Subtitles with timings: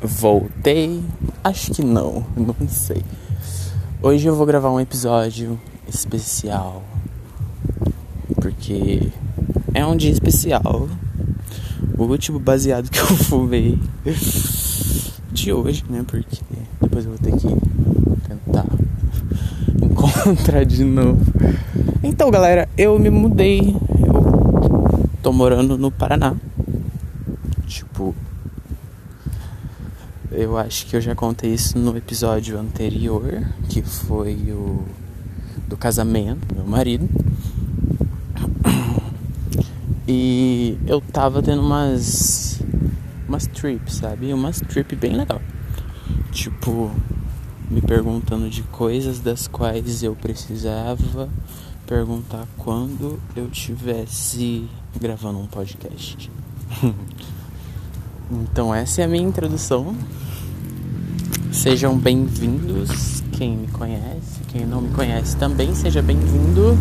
[0.00, 1.02] Voltei?
[1.42, 3.02] Acho que não, não sei.
[4.02, 6.82] Hoje eu vou gravar um episódio especial.
[8.34, 9.10] Porque
[9.72, 10.86] é um dia especial.
[11.96, 13.78] O último baseado que eu fumei
[15.32, 16.04] de hoje, né?
[16.06, 16.42] Porque
[16.80, 17.48] depois eu vou ter que
[18.28, 18.66] tentar
[19.82, 21.24] encontrar de novo.
[22.02, 23.74] Então, galera, eu me mudei.
[23.98, 26.34] Eu tô morando no Paraná.
[27.66, 28.14] Tipo,
[30.36, 34.84] eu acho que eu já contei isso no episódio anterior, que foi o
[35.66, 37.08] do casamento do meu marido.
[40.06, 42.60] E eu tava tendo umas
[43.26, 44.32] umas trips, sabe?
[44.32, 45.40] Umas trip bem legal.
[46.30, 46.92] Tipo,
[47.70, 51.28] me perguntando de coisas das quais eu precisava
[51.86, 54.68] perguntar quando eu tivesse
[55.00, 56.30] gravando um podcast.
[58.30, 59.96] então essa é a minha introdução
[61.56, 66.76] Sejam bem-vindos, quem me conhece, quem não me conhece também, seja bem-vindo.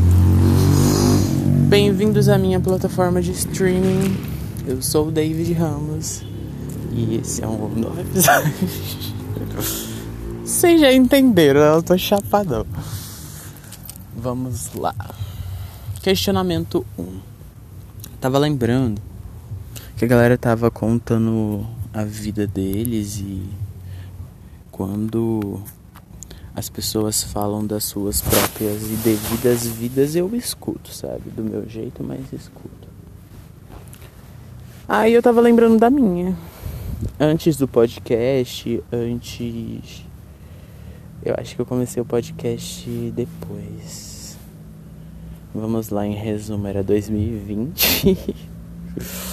[1.69, 4.17] Bem-vindos à minha plataforma de streaming.
[4.67, 6.23] Eu sou o David Ramos
[6.91, 8.53] e esse é um novo episódio.
[10.43, 12.65] Vocês já entenderam, eu tô chapadão.
[14.13, 14.93] Vamos lá.
[16.03, 17.19] Questionamento 1.
[18.19, 19.01] Tava lembrando
[19.95, 23.64] que a galera tava contando a vida deles e
[24.75, 25.61] quando
[26.53, 31.29] as pessoas falam das suas próprias e devidas vidas, eu escuto, sabe?
[31.29, 32.89] Do meu jeito, mas escuto.
[34.85, 36.37] Aí eu tava lembrando da minha.
[37.17, 40.03] Antes do podcast, antes.
[41.23, 44.37] Eu acho que eu comecei o podcast depois.
[45.53, 48.17] Vamos lá, em resumo, era 2020.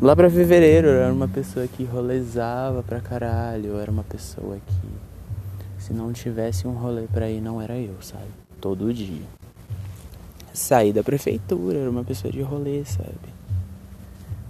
[0.00, 3.70] Lá pra fevereiro eu era uma pessoa que rolezava pra caralho.
[3.70, 7.96] Eu era uma pessoa que se não tivesse um rolê pra ir não era eu,
[8.00, 8.28] sabe?
[8.60, 9.26] Todo dia.
[10.52, 13.10] Saí da prefeitura, era uma pessoa de rolê, sabe?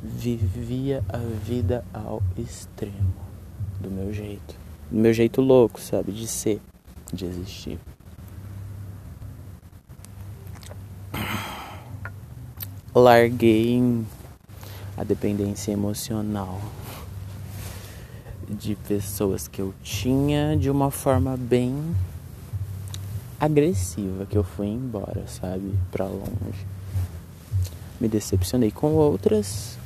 [0.03, 3.15] Vivia a vida ao extremo.
[3.81, 4.55] Do meu jeito.
[4.91, 6.13] Do meu jeito louco, sabe?
[6.13, 6.61] De ser,
[7.11, 7.79] de existir.
[12.95, 14.05] Larguei
[14.99, 16.61] a dependência emocional
[18.49, 21.95] de pessoas que eu tinha de uma forma bem
[23.39, 26.67] agressiva que eu fui embora, sabe, para longe.
[28.01, 29.79] Me decepcionei com outras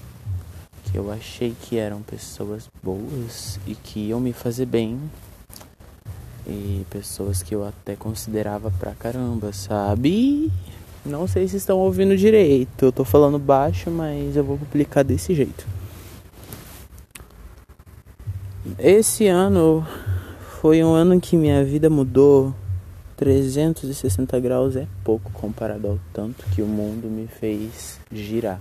[0.85, 4.99] que eu achei que eram pessoas boas e que iam me fazer bem.
[6.47, 10.51] E pessoas que eu até considerava pra caramba, sabe?
[11.05, 12.85] Não sei se estão ouvindo direito.
[12.85, 15.67] Eu tô falando baixo, mas eu vou publicar desse jeito.
[18.79, 19.87] Esse ano
[20.61, 22.55] foi um ano que minha vida mudou
[23.17, 28.61] 360 graus é pouco comparado ao tanto que o mundo me fez girar.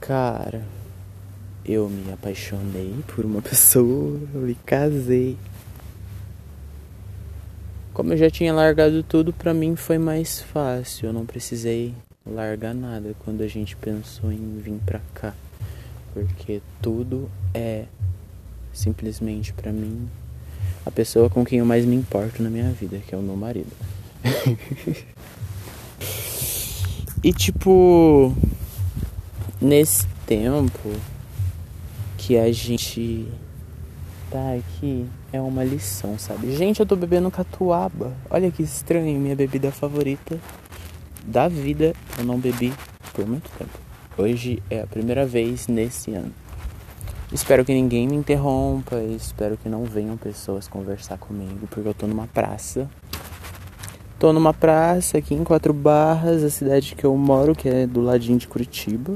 [0.00, 0.62] Cara,
[1.64, 5.36] eu me apaixonei por uma pessoa, eu me casei.
[7.96, 11.06] Como eu já tinha largado tudo, para mim foi mais fácil.
[11.06, 11.94] Eu não precisei
[12.26, 15.32] largar nada quando a gente pensou em vir pra cá.
[16.12, 17.86] Porque tudo é
[18.70, 20.06] simplesmente para mim
[20.84, 23.34] a pessoa com quem eu mais me importo na minha vida, que é o meu
[23.34, 23.72] marido.
[27.24, 28.36] e tipo,
[29.58, 30.92] nesse tempo
[32.18, 33.26] que a gente
[34.36, 36.54] tá aqui é uma lição, sabe?
[36.54, 38.12] Gente, eu tô bebendo catuaba.
[38.28, 40.38] Olha que estranho, minha bebida favorita
[41.26, 41.94] da vida.
[42.18, 42.70] Eu não bebi
[43.14, 43.78] por muito tempo.
[44.18, 46.32] Hoje é a primeira vez nesse ano.
[47.32, 48.96] Espero que ninguém me interrompa.
[48.96, 52.86] Espero que não venham pessoas conversar comigo, porque eu tô numa praça.
[54.18, 58.02] Tô numa praça aqui em Quatro Barras, a cidade que eu moro, que é do
[58.02, 59.14] ladinho de Curitiba.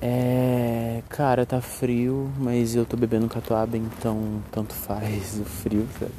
[0.00, 1.02] É.
[1.08, 6.12] Cara, tá frio, mas eu tô bebendo catuaba, então tanto faz o frio, velho.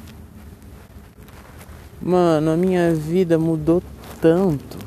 [2.00, 3.82] Mano, a minha vida mudou
[4.20, 4.78] tanto.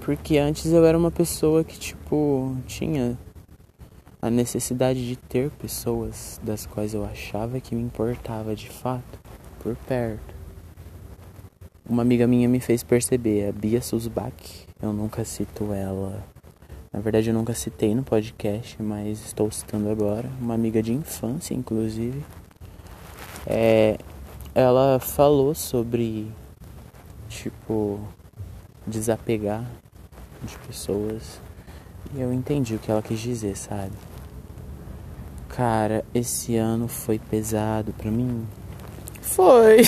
[0.00, 3.18] Porque antes eu era uma pessoa que, tipo, tinha
[4.20, 9.18] a necessidade de ter pessoas das quais eu achava que me importava de fato
[9.60, 10.34] por perto.
[11.88, 16.24] Uma amiga minha me fez perceber, a Bia Susbach, eu nunca cito ela
[16.96, 20.30] na verdade, eu nunca citei no podcast, mas estou citando agora.
[20.40, 22.24] Uma amiga de infância, inclusive.
[23.46, 23.98] É,
[24.54, 26.32] ela falou sobre,
[27.28, 28.00] tipo,
[28.86, 29.62] desapegar
[30.42, 31.38] de pessoas
[32.14, 33.92] E eu entendi o que ela quis dizer, sabe?
[35.50, 38.46] Cara, esse ano foi pesado pra mim.
[39.20, 39.82] Foi.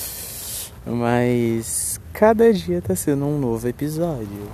[0.86, 4.48] Mas cada dia tá sendo um novo episódio.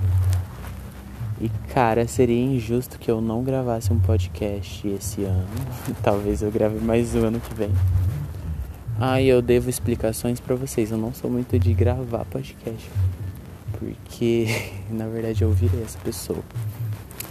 [1.41, 5.47] E cara, seria injusto que eu não gravasse um podcast esse ano.
[6.03, 7.71] Talvez eu grave mais o ano que vem.
[8.99, 10.91] Ah, e eu devo explicações para vocês.
[10.91, 12.89] Eu não sou muito de gravar podcast.
[13.73, 14.47] Porque,
[14.89, 16.43] na verdade, eu virei essa pessoa.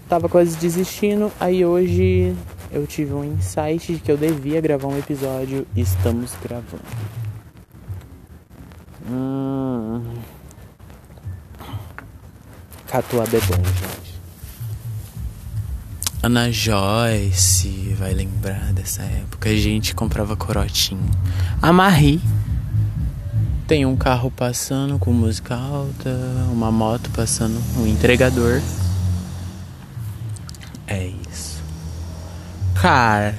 [0.10, 2.36] Tava quase desistindo, aí hoje
[2.72, 6.84] eu tive um insight de que eu devia gravar um episódio e estamos gravando.
[9.10, 10.02] Hum.
[12.94, 14.22] Catuaba é bom, gente.
[16.22, 19.50] Ana Joyce vai lembrar dessa época.
[19.50, 21.10] A gente comprava corotinho.
[21.60, 22.22] A Marie
[23.66, 26.16] tem um carro passando com música alta,
[26.52, 28.62] uma moto passando, um entregador.
[30.86, 31.64] É isso.
[32.76, 33.36] Cara,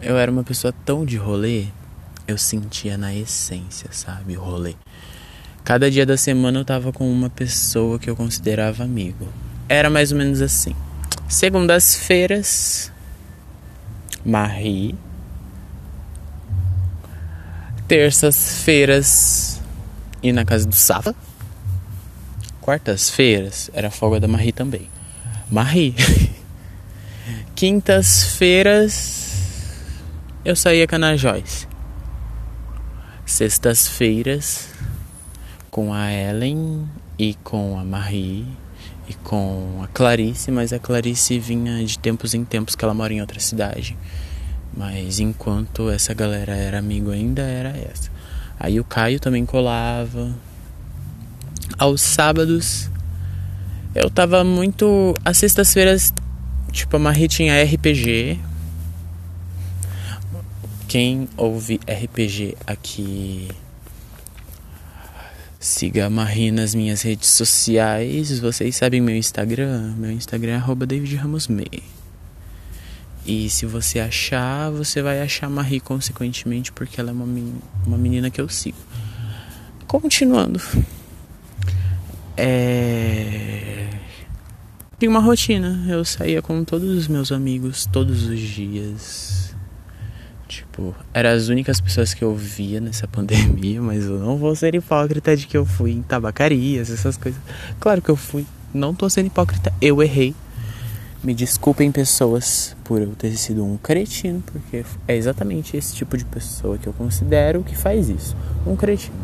[0.00, 1.66] eu era uma pessoa tão de rolê,
[2.26, 4.74] eu sentia na essência, sabe, o rolê.
[5.64, 9.28] Cada dia da semana eu tava com uma pessoa que eu considerava amigo.
[9.68, 10.74] Era mais ou menos assim.
[11.28, 12.92] Segundas-feiras,
[14.24, 14.94] Marie.
[17.86, 19.60] Terças-feiras,
[20.22, 21.14] ir na casa do Safa.
[22.60, 24.88] Quartas-feiras, era folga da Marie também.
[25.50, 25.94] Marie.
[27.54, 29.32] Quintas-feiras,
[30.44, 31.68] eu saía com a Joyce.
[33.24, 34.68] Sextas-feiras,
[35.72, 36.86] com a Ellen
[37.18, 38.46] e com a Marie
[39.08, 43.14] e com a Clarice, mas a Clarice vinha de tempos em tempos que ela mora
[43.14, 43.96] em outra cidade.
[44.76, 48.10] Mas enquanto essa galera era amigo ainda era essa.
[48.60, 50.34] Aí o Caio também colava.
[51.78, 52.90] Aos sábados
[53.94, 55.14] eu tava muito.
[55.24, 56.12] As sextas-feiras,
[56.70, 58.38] tipo, a Marie tinha RPG.
[60.86, 63.48] Quem ouve RPG aqui
[65.62, 68.40] Siga a Marie nas minhas redes sociais.
[68.40, 69.94] Vocês sabem meu Instagram?
[69.96, 71.84] Meu Instagram é arroba David Ramos May.
[73.24, 77.24] E se você achar, você vai achar a Marie consequentemente, porque ela é uma,
[77.86, 78.76] uma menina que eu sigo.
[79.86, 80.60] Continuando.
[82.36, 83.88] É...
[84.98, 85.86] Tinha uma rotina.
[85.88, 89.54] Eu saía com todos os meus amigos todos os dias
[90.52, 94.74] Tipo, eram as únicas pessoas que eu via nessa pandemia, mas eu não vou ser
[94.74, 97.40] hipócrita de que eu fui em tabacarias, essas coisas.
[97.80, 98.44] Claro que eu fui,
[98.74, 100.34] não tô sendo hipócrita, eu errei.
[101.24, 106.24] Me desculpem, pessoas, por eu ter sido um cretino, porque é exatamente esse tipo de
[106.24, 109.16] pessoa que eu considero que faz isso um cretino.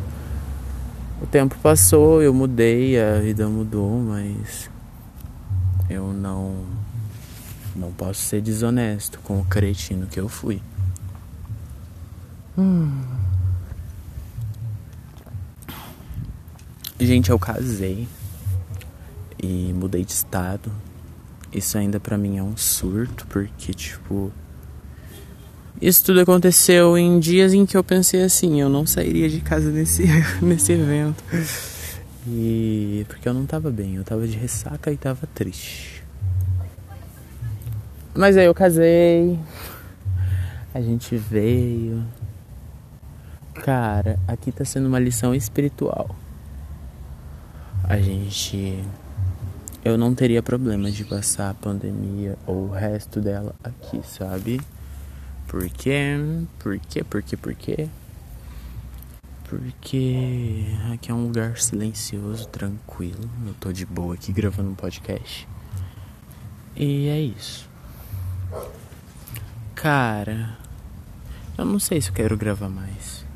[1.21, 4.71] O tempo passou, eu mudei, a vida mudou, mas
[5.91, 6.79] eu não.
[7.75, 10.61] Não posso ser desonesto com o cretino que eu fui.
[12.59, 12.91] Hum.
[16.99, 18.09] Gente, eu casei
[19.41, 20.73] e mudei de estado.
[21.53, 24.33] Isso ainda para mim é um surto, porque tipo
[25.81, 29.71] isso tudo aconteceu em dias em que eu pensei assim, eu não sairia de casa
[29.71, 30.05] nesse
[30.43, 31.23] nesse evento.
[32.27, 36.03] E porque eu não tava bem, eu tava de ressaca e tava triste.
[38.13, 39.39] Mas aí eu casei.
[40.75, 42.05] A gente veio,
[43.63, 46.15] Cara, aqui tá sendo uma lição espiritual.
[47.85, 48.83] A gente.
[49.85, 54.61] Eu não teria problema de passar a pandemia ou o resto dela aqui, sabe?
[55.47, 56.17] Por quê?
[56.59, 57.05] Por quê?
[57.05, 57.37] Por quê?
[57.37, 57.89] Por quê?
[59.45, 63.31] Porque aqui é um lugar silencioso, tranquilo.
[63.47, 65.49] Eu tô de boa aqui gravando um podcast.
[66.77, 67.69] E é isso.
[69.75, 70.59] Cara,
[71.57, 73.28] eu não sei se eu quero gravar mais.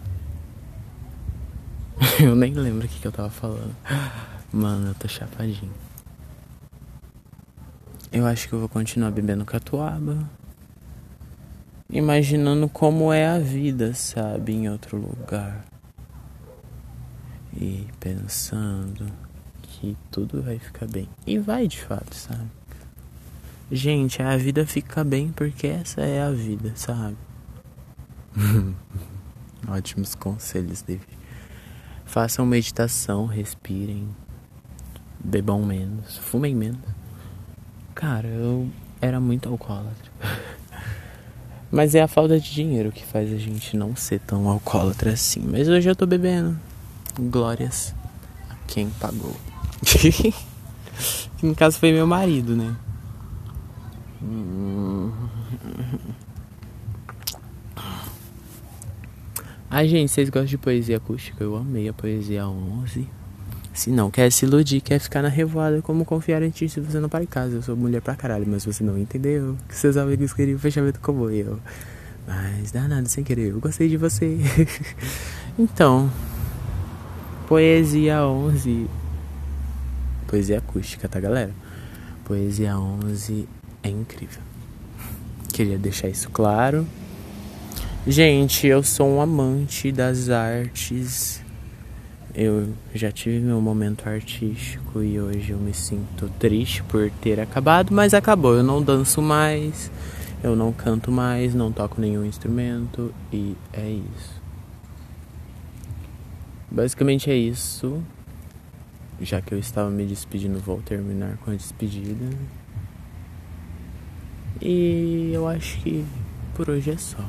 [2.21, 3.75] eu nem lembro o que, que eu tava falando.
[4.53, 5.73] Mano, eu tô chapadinho.
[8.13, 10.29] Eu acho que eu vou continuar bebendo catuaba.
[11.91, 15.65] Imaginando como é a vida, sabe, em outro lugar.
[17.59, 19.07] E pensando
[19.63, 21.09] que tudo vai ficar bem.
[21.27, 22.51] E vai de fato, sabe?
[23.71, 27.17] Gente, a vida fica bem porque essa é a vida, sabe?
[29.67, 31.22] Ótimos conselhos, David.
[32.13, 34.07] Façam meditação, respirem,
[35.19, 36.79] bebam menos, fumem menos.
[37.95, 38.69] Cara, eu
[39.01, 40.13] era muito alcoólatra.
[41.73, 45.41] Mas é a falta de dinheiro que faz a gente não ser tão alcoólatra assim.
[45.41, 46.61] Mas hoje eu tô bebendo.
[47.19, 47.95] Glórias
[48.51, 49.35] a quem pagou.
[49.83, 50.35] que
[51.47, 52.77] no caso foi meu marido, né?
[54.23, 55.13] Hum.
[59.75, 61.43] Ai, gente, vocês gostam de poesia acústica?
[61.43, 63.09] Eu amei a poesia 11.
[63.73, 67.01] Se não quer se iludir, quer ficar na revoada, como confiar em ti se você
[67.01, 67.57] não para em casa.
[67.57, 69.57] Eu sou mulher pra caralho, mas você não entendeu.
[69.67, 71.59] Que seus amigos queriam fechamento como eu.
[72.29, 74.37] Mas dá nada sem querer, eu gostei de você.
[75.59, 76.13] então,
[77.49, 78.87] poesia 11.
[80.27, 81.53] Poesia acústica, tá, galera?
[82.27, 83.49] Poesia 11
[83.83, 84.43] é incrível.
[85.51, 86.87] Queria deixar isso claro.
[88.05, 91.41] Gente, eu sou um amante das artes.
[92.35, 97.95] Eu já tive meu momento artístico e hoje eu me sinto triste por ter acabado,
[97.95, 98.57] mas acabou.
[98.57, 99.89] Eu não danço mais,
[100.43, 104.43] eu não canto mais, não toco nenhum instrumento e é isso.
[106.69, 108.03] Basicamente é isso.
[109.21, 112.37] Já que eu estava me despedindo, vou terminar com a despedida.
[114.61, 116.05] E eu acho que
[116.57, 117.25] por hoje é só.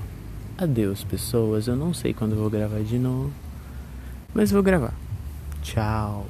[0.63, 1.67] Adeus, pessoas.
[1.67, 3.31] Eu não sei quando vou gravar de novo,
[4.33, 4.93] mas vou gravar.
[5.61, 6.25] Tchau.